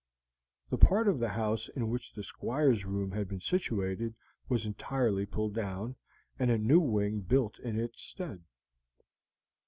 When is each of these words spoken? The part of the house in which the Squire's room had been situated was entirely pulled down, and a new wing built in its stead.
The 0.71 0.79
part 0.79 1.07
of 1.07 1.19
the 1.19 1.29
house 1.29 1.69
in 1.69 1.87
which 1.91 2.11
the 2.13 2.23
Squire's 2.23 2.85
room 2.85 3.11
had 3.11 3.27
been 3.27 3.39
situated 3.39 4.15
was 4.49 4.65
entirely 4.65 5.27
pulled 5.27 5.53
down, 5.53 5.95
and 6.39 6.49
a 6.49 6.57
new 6.57 6.79
wing 6.79 7.19
built 7.19 7.59
in 7.59 7.79
its 7.79 8.01
stead. 8.01 8.41